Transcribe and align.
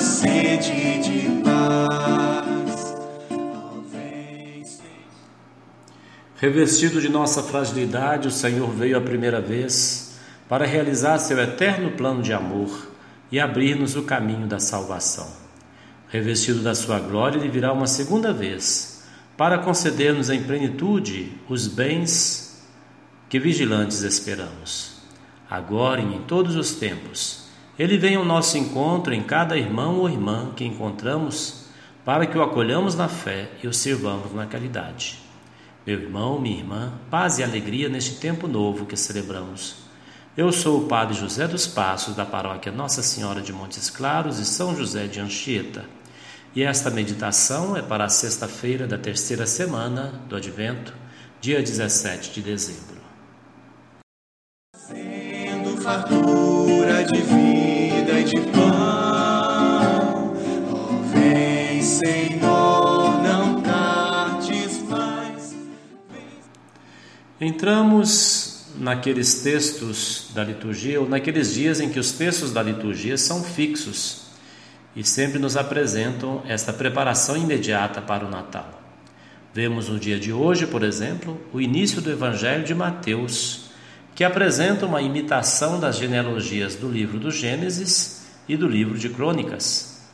sede 0.00 0.98
de 1.00 1.42
paz. 1.42 2.94
Revestido 6.36 7.00
de 7.00 7.08
nossa 7.08 7.42
fragilidade, 7.42 8.28
o 8.28 8.30
Senhor 8.30 8.70
veio 8.70 8.96
a 8.96 9.00
primeira 9.00 9.40
vez 9.40 10.18
para 10.48 10.64
realizar 10.64 11.18
seu 11.18 11.38
eterno 11.38 11.92
plano 11.92 12.22
de 12.22 12.32
amor 12.32 12.88
e 13.30 13.38
abrir-nos 13.38 13.96
o 13.96 14.02
caminho 14.02 14.46
da 14.46 14.58
salvação. 14.58 15.28
Revestido 16.08 16.60
da 16.60 16.74
sua 16.74 16.98
glória, 16.98 17.38
ele 17.38 17.48
virá 17.48 17.72
uma 17.72 17.86
segunda 17.86 18.32
vez 18.32 19.04
para 19.36 19.58
conceder-nos 19.58 20.30
em 20.30 20.42
plenitude 20.42 21.32
os 21.48 21.66
bens 21.66 22.66
que 23.28 23.38
vigilantes 23.38 24.02
esperamos. 24.02 25.02
Agora 25.50 26.00
e 26.00 26.14
em 26.14 26.22
todos 26.22 26.56
os 26.56 26.72
tempos, 26.72 27.47
ele 27.78 27.96
vem 27.96 28.16
ao 28.16 28.24
nosso 28.24 28.58
encontro 28.58 29.14
em 29.14 29.22
cada 29.22 29.56
irmão 29.56 29.98
ou 29.98 30.08
irmã 30.08 30.52
que 30.56 30.64
encontramos 30.64 31.66
para 32.04 32.26
que 32.26 32.36
o 32.36 32.42
acolhamos 32.42 32.94
na 32.94 33.08
fé 33.08 33.50
e 33.62 33.68
o 33.68 33.72
sirvamos 33.72 34.34
na 34.34 34.46
caridade. 34.46 35.18
Meu 35.86 36.00
irmão, 36.00 36.40
minha 36.40 36.58
irmã, 36.58 36.92
paz 37.10 37.38
e 37.38 37.42
alegria 37.42 37.88
neste 37.88 38.16
tempo 38.16 38.48
novo 38.48 38.86
que 38.86 38.96
celebramos 38.96 39.88
eu 40.38 40.52
sou 40.52 40.82
o 40.82 40.86
Padre 40.86 41.16
José 41.16 41.48
dos 41.48 41.66
Passos, 41.66 42.14
da 42.14 42.24
paróquia 42.24 42.70
Nossa 42.70 43.02
Senhora 43.02 43.42
de 43.42 43.52
Montes 43.52 43.90
Claros 43.90 44.38
e 44.38 44.44
São 44.44 44.76
José 44.76 45.08
de 45.08 45.18
Anchieta. 45.18 45.84
E 46.54 46.62
esta 46.62 46.90
meditação 46.90 47.76
é 47.76 47.82
para 47.82 48.04
a 48.04 48.08
sexta-feira 48.08 48.86
da 48.86 48.96
terceira 48.96 49.48
semana 49.48 50.22
do 50.28 50.36
Advento, 50.36 50.94
dia 51.40 51.60
17 51.60 52.34
de 52.34 52.42
dezembro. 52.42 52.98
Sendo 54.76 55.76
fartura 55.82 56.57
de 57.04 57.20
vida 57.20 58.20
e 58.20 58.24
de 58.24 58.40
pão, 58.50 60.34
oh, 60.72 61.02
vem, 61.12 61.82
Senhor, 61.82 63.22
não 63.22 63.60
tardes 63.60 64.82
mais. 64.88 65.56
Entramos 67.40 68.66
naqueles 68.78 69.42
textos 69.42 70.30
da 70.34 70.42
liturgia 70.42 71.00
ou 71.00 71.08
naqueles 71.08 71.52
dias 71.52 71.80
em 71.80 71.88
que 71.88 71.98
os 71.98 72.12
textos 72.12 72.52
da 72.52 72.62
liturgia 72.62 73.18
são 73.18 73.42
fixos 73.42 74.28
e 74.94 75.04
sempre 75.04 75.38
nos 75.38 75.56
apresentam 75.56 76.42
esta 76.46 76.72
preparação 76.72 77.36
imediata 77.36 78.00
para 78.00 78.24
o 78.24 78.30
Natal. 78.30 78.82
Vemos 79.52 79.88
no 79.88 79.98
dia 79.98 80.18
de 80.18 80.32
hoje, 80.32 80.66
por 80.66 80.82
exemplo, 80.82 81.40
o 81.52 81.60
início 81.60 82.00
do 82.00 82.10
Evangelho 82.10 82.64
de 82.64 82.74
Mateus, 82.74 83.67
que 84.18 84.24
apresenta 84.24 84.84
uma 84.84 85.00
imitação 85.00 85.78
das 85.78 85.96
genealogias 85.96 86.74
do 86.74 86.90
livro 86.90 87.20
do 87.20 87.30
Gênesis 87.30 88.26
e 88.48 88.56
do 88.56 88.66
livro 88.66 88.98
de 88.98 89.08
Crônicas. 89.08 90.08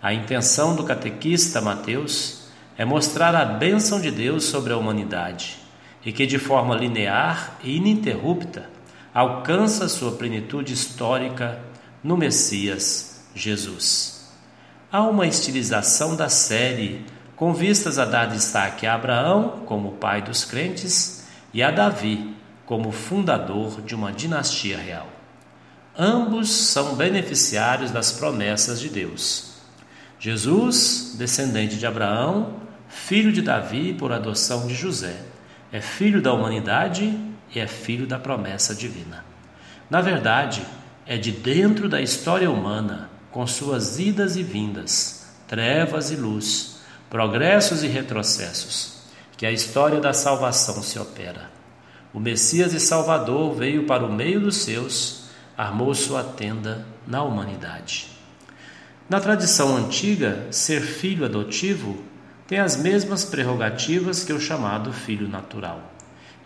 A 0.00 0.14
intenção 0.14 0.74
do 0.74 0.82
catequista 0.82 1.60
Mateus 1.60 2.44
é 2.78 2.86
mostrar 2.86 3.34
a 3.34 3.44
bênção 3.44 4.00
de 4.00 4.10
Deus 4.10 4.44
sobre 4.44 4.72
a 4.72 4.78
humanidade 4.78 5.58
e 6.02 6.10
que 6.10 6.26
de 6.26 6.38
forma 6.38 6.74
linear 6.74 7.58
e 7.62 7.76
ininterrupta 7.76 8.64
alcança 9.12 9.90
sua 9.90 10.12
plenitude 10.12 10.72
histórica 10.72 11.60
no 12.02 12.16
Messias 12.16 13.26
Jesus. 13.34 14.32
Há 14.90 15.02
uma 15.02 15.26
estilização 15.26 16.16
da 16.16 16.30
série 16.30 17.04
com 17.36 17.52
vistas 17.52 17.98
a 17.98 18.06
dar 18.06 18.24
destaque 18.24 18.86
a 18.86 18.94
Abraão 18.94 19.64
como 19.66 19.92
pai 19.92 20.22
dos 20.22 20.46
crentes 20.46 21.26
e 21.52 21.62
a 21.62 21.70
Davi 21.70 22.39
como 22.70 22.92
fundador 22.92 23.82
de 23.82 23.96
uma 23.96 24.12
dinastia 24.12 24.78
real. 24.78 25.08
Ambos 25.98 26.48
são 26.48 26.94
beneficiários 26.94 27.90
das 27.90 28.12
promessas 28.12 28.78
de 28.78 28.88
Deus. 28.88 29.54
Jesus, 30.20 31.16
descendente 31.18 31.74
de 31.74 31.84
Abraão, 31.84 32.60
filho 32.88 33.32
de 33.32 33.42
Davi 33.42 33.92
por 33.92 34.12
adoção 34.12 34.68
de 34.68 34.76
José 34.76 35.16
é 35.72 35.80
filho 35.80 36.22
da 36.22 36.32
humanidade 36.32 37.12
e 37.52 37.58
é 37.58 37.66
filho 37.66 38.06
da 38.06 38.20
promessa 38.20 38.72
divina. 38.72 39.24
Na 39.90 40.00
verdade, 40.00 40.64
é 41.04 41.16
de 41.16 41.32
dentro 41.32 41.88
da 41.88 42.00
história 42.00 42.48
humana, 42.48 43.10
com 43.32 43.44
suas 43.48 43.98
idas 43.98 44.36
e 44.36 44.44
vindas, 44.44 45.26
trevas 45.48 46.12
e 46.12 46.14
luz, 46.14 46.76
progressos 47.10 47.82
e 47.82 47.88
retrocessos, 47.88 49.02
que 49.36 49.44
a 49.44 49.50
história 49.50 49.98
da 49.98 50.12
salvação 50.12 50.80
se 50.84 51.00
opera. 51.00 51.58
O 52.12 52.18
Messias 52.18 52.74
e 52.74 52.80
Salvador 52.80 53.54
veio 53.54 53.84
para 53.84 54.04
o 54.04 54.12
meio 54.12 54.40
dos 54.40 54.56
seus, 54.56 55.24
armou 55.56 55.94
sua 55.94 56.24
tenda 56.24 56.86
na 57.06 57.22
humanidade. 57.22 58.08
Na 59.08 59.20
tradição 59.20 59.76
antiga, 59.76 60.46
ser 60.50 60.80
filho 60.80 61.24
adotivo 61.24 62.02
tem 62.46 62.58
as 62.58 62.76
mesmas 62.76 63.24
prerrogativas 63.24 64.24
que 64.24 64.32
o 64.32 64.40
chamado 64.40 64.92
filho 64.92 65.28
natural. 65.28 65.92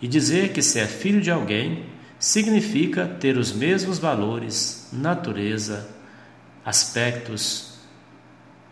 E 0.03 0.09
dizer 0.09 0.53
que 0.53 0.61
se 0.61 0.79
é 0.79 0.87
filho 0.87 1.21
de 1.21 1.31
alguém 1.31 1.87
significa 2.19 3.07
ter 3.07 3.39
os 3.39 3.53
mesmos 3.53 3.99
valores, 3.99 4.89
natureza, 4.93 5.89
aspectos, 6.65 7.79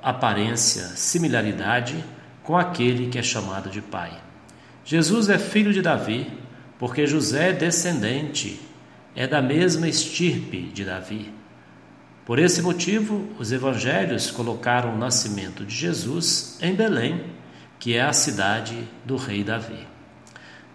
aparência, 0.03 0.85
similaridade 0.89 2.05
com 2.43 2.57
aquele 2.57 3.09
que 3.09 3.19
é 3.19 3.23
chamado 3.23 3.71
de 3.71 3.81
pai. 3.81 4.13
Jesus 4.85 5.29
é 5.29 5.39
filho 5.39 5.73
de 5.73 5.81
Davi, 5.81 6.42
porque 6.83 7.07
José 7.07 7.51
é 7.51 7.53
descendente, 7.53 8.61
é 9.15 9.25
da 9.25 9.41
mesma 9.41 9.87
estirpe 9.87 10.63
de 10.63 10.85
Davi. 10.85 11.33
Por 12.27 12.41
esse 12.41 12.61
motivo, 12.61 13.29
os 13.39 13.53
evangelhos 13.53 14.33
colocaram 14.33 14.93
o 14.93 14.99
nascimento 14.99 15.65
de 15.65 15.73
Jesus 15.73 16.59
em 16.61 16.75
Belém, 16.75 17.25
que 17.79 17.95
é 17.95 18.03
a 18.03 18.13
cidade 18.13 18.77
do 19.05 19.15
rei 19.15 19.45
Davi. 19.45 19.87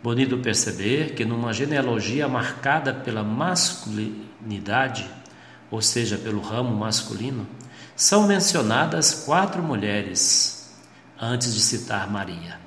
Bonito 0.01 0.38
perceber 0.38 1.13
que 1.13 1.25
numa 1.25 1.51
genealogia 1.51 2.25
marcada 2.29 2.94
pela 2.94 3.22
masculinidade, 3.22 5.06
ou 5.69 5.81
seja, 5.81 6.17
pelo 6.17 6.40
ramo 6.40 6.73
masculino, 6.73 7.46
são 7.97 8.25
mencionadas 8.25 9.25
quatro 9.25 9.62
mulheres 9.62 10.73
antes 11.19 11.53
de 11.53 11.59
citar 11.59 12.09
Maria. 12.09 12.62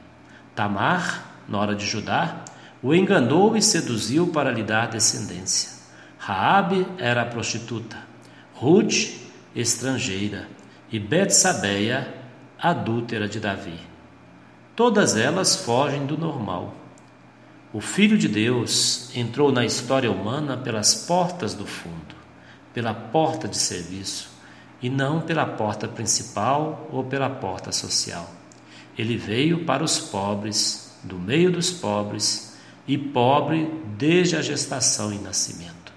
Tamar, 0.54 1.42
nora 1.48 1.74
de 1.74 1.86
Judá, 1.86 2.44
o 2.82 2.94
enganou 2.94 3.56
e 3.56 3.62
seduziu 3.62 4.28
para 4.28 4.50
lhe 4.50 4.62
dar 4.62 4.88
descendência. 4.88 5.70
Raabe 6.18 6.86
era 6.98 7.24
prostituta. 7.24 7.96
Ruth, 8.54 9.10
estrangeira, 9.54 10.48
e 10.90 10.98
Betsabeia, 10.98 12.14
adúltera 12.58 13.28
de 13.28 13.38
Davi. 13.38 13.78
Todas 14.74 15.16
elas 15.16 15.56
fogem 15.56 16.06
do 16.06 16.16
normal. 16.16 16.74
O 17.72 17.80
Filho 17.80 18.18
de 18.18 18.28
Deus 18.28 19.14
entrou 19.14 19.52
na 19.52 19.64
história 19.64 20.10
humana 20.10 20.56
pelas 20.56 20.94
portas 20.94 21.54
do 21.54 21.66
fundo, 21.66 22.14
pela 22.74 22.92
porta 22.92 23.46
de 23.46 23.56
serviço, 23.56 24.30
e 24.82 24.88
não 24.88 25.20
pela 25.20 25.46
porta 25.46 25.86
principal 25.86 26.88
ou 26.90 27.04
pela 27.04 27.28
porta 27.28 27.70
social. 27.70 28.28
Ele 28.98 29.16
veio 29.16 29.64
para 29.64 29.84
os 29.84 29.98
pobres, 29.98 30.98
do 31.04 31.18
meio 31.18 31.52
dos 31.52 31.70
pobres, 31.70 32.49
e 32.86 32.96
pobre 32.96 33.70
desde 33.96 34.36
a 34.36 34.42
gestação 34.42 35.12
e 35.12 35.18
nascimento. 35.18 35.92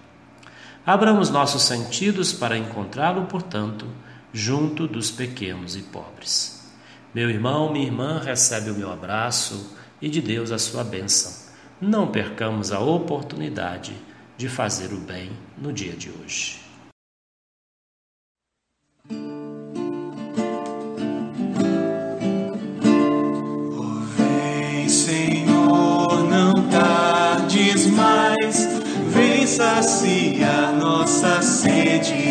Abramos 0.86 1.30
nossos 1.30 1.64
sentidos 1.64 2.34
para 2.34 2.58
encontrá-lo, 2.58 3.26
portanto, 3.26 3.88
junto 4.34 4.88
dos 4.88 5.10
pequenos 5.10 5.76
e 5.76 5.82
pobres. 5.82 6.72
Meu 7.14 7.30
irmão, 7.30 7.72
minha 7.72 7.85
irmã, 7.85 8.20
recebe 8.20 8.72
o 8.72 8.74
meu 8.74 8.91
abraço 8.91 9.78
e 10.02 10.09
de 10.09 10.20
Deus 10.20 10.52
a 10.52 10.58
sua 10.58 10.84
bênção. 10.84 11.32
Não 11.80 12.08
percamos 12.08 12.72
a 12.72 12.80
oportunidade 12.80 13.94
de 14.38 14.50
fazer 14.50 14.91
o 14.91 14.97
bem 14.97 15.32
no 15.58 15.72
dia 15.72 15.94
de 15.94 16.09
hoje. 16.09 16.59
Oh, 23.78 24.00
vem, 24.18 24.90
saciar 29.64 30.74
nossa 30.74 31.42
sede. 31.42 31.94
de 32.00 32.22